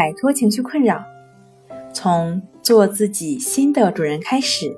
[0.00, 1.04] 摆脱情绪困扰，
[1.92, 4.74] 从做自己新的主人开始。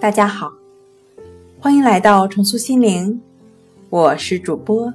[0.00, 0.50] 大家好，
[1.60, 3.20] 欢迎来到重塑心灵，
[3.90, 4.94] 我是主播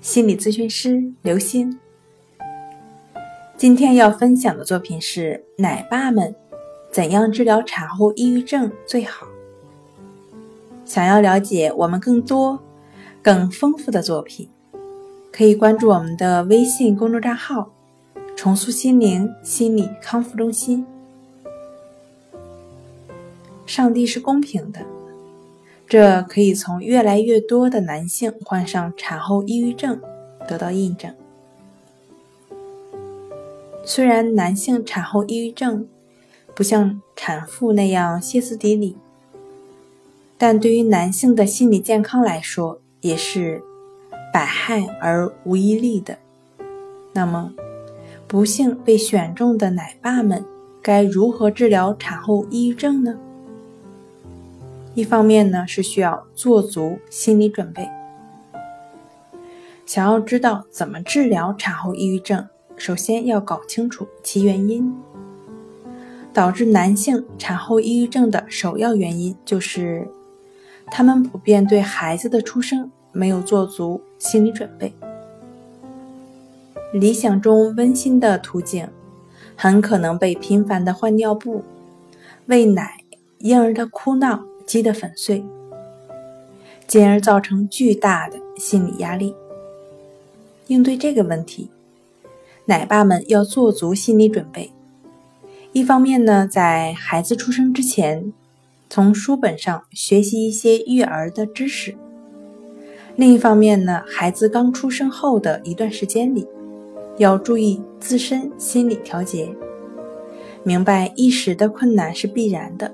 [0.00, 1.78] 心理咨询师刘星。
[3.54, 6.34] 今天要分享的作品是奶爸们
[6.90, 9.26] 怎样治疗产后抑郁症最好。
[10.86, 12.58] 想要了解我们更多、
[13.20, 14.48] 更丰富的作品。
[15.36, 17.70] 可以关注我们的微信公众账号
[18.34, 20.86] “重塑心灵心理康复中心”。
[23.66, 24.80] 上帝是公平的，
[25.86, 30.00] 这可以从越来越多的男性患上产后抑郁症
[30.48, 31.14] 得到印证。
[33.84, 35.86] 虽然男性产后抑郁症
[36.54, 38.96] 不像产妇那样歇斯底里，
[40.38, 43.62] 但对于男性的心理健康来说，也是。
[44.36, 46.18] 百害而无一利的，
[47.14, 47.54] 那么
[48.28, 50.44] 不幸被选中的奶爸们
[50.82, 53.18] 该如何治疗产后抑郁症呢？
[54.92, 57.88] 一方面呢是需要做足心理准备。
[59.86, 62.46] 想要知道怎么治疗产后抑郁症，
[62.76, 64.94] 首先要搞清楚其原因。
[66.34, 70.06] 导致男性产后抑郁症的首要原因就是，
[70.86, 72.90] 他们普遍对孩子的出生。
[73.12, 74.92] 没有做足心理准备，
[76.92, 78.90] 理想中温馨的途径，
[79.56, 81.64] 很可能被频繁的换尿布、
[82.44, 83.00] 喂奶、
[83.38, 85.42] 婴儿的哭闹击得粉碎，
[86.86, 89.34] 进而造成巨大的心理压力。
[90.66, 91.70] 应对这个问题，
[92.66, 94.70] 奶爸们要做足心理准备。
[95.72, 98.34] 一方面呢，在孩子出生之前，
[98.88, 101.94] 从书本上学习一些育儿的知识。
[103.16, 106.46] 另一方面呢，孩子刚出生后的一段时间里，
[107.16, 109.48] 要注意自身心理调节，
[110.62, 112.92] 明白一时的困难是必然的，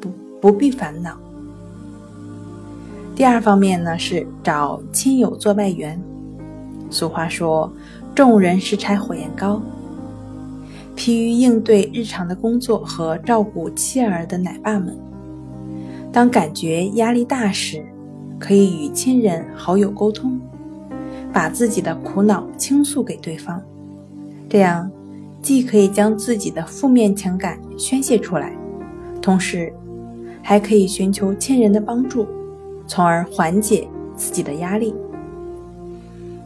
[0.00, 0.08] 不
[0.40, 1.18] 不必烦恼。
[3.14, 6.00] 第二方面呢，是找亲友做外援。
[6.90, 7.72] 俗话说，
[8.14, 9.60] 众人拾柴火焰高。
[10.94, 14.96] 疲于应对日常的工作和照顾妻儿的奶爸们，
[16.16, 17.84] 当感觉压力大时，
[18.38, 20.40] 可以与亲人好友沟通，
[21.30, 23.60] 把自己的苦恼倾诉给对方，
[24.48, 24.90] 这样
[25.42, 28.56] 既可以将自己的负面情感宣泄出来，
[29.20, 29.70] 同时
[30.42, 32.26] 还可以寻求亲人的帮助，
[32.86, 34.94] 从而缓解自己的压力。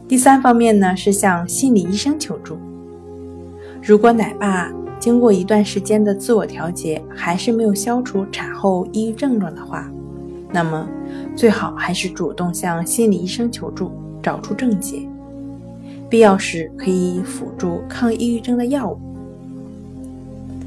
[0.05, 2.57] 第三方面呢，是向心理医生求助。
[3.81, 4.69] 如果奶爸
[5.01, 9.91] 经过一段时间的自我调节，还是没有消除产后抑郁症状的话，
[10.49, 10.87] 那么。
[11.35, 13.91] 最好还是主动向心理医生求助，
[14.21, 14.99] 找出症结，
[16.09, 18.97] 必要时可以辅助抗抑郁症的药物。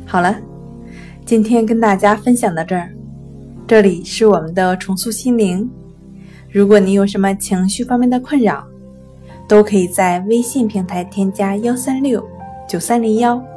[0.04, 0.36] 好了，
[1.24, 2.90] 今天跟大家分享到这儿，
[3.66, 5.70] 这里是我们的重塑心灵。
[6.50, 8.66] 如果你有什么情绪方面的困扰，
[9.48, 12.22] 都可以在微信平台添加幺三六
[12.68, 13.42] 九三零幺